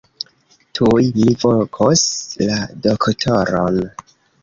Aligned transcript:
Tuj 0.79 1.03
mi 1.19 1.35
vokos 1.45 2.07
la 2.49 2.59
doktoron. 2.89 3.83